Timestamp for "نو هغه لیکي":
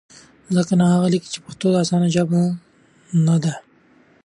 0.79-1.29